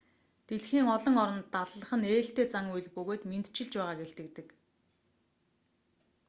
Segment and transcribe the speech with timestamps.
[0.47, 4.47] дэлхийн олон оронд даллах нь ээлтэй зан үйл бөгөөд мэндчилж байгааг илтгэдэг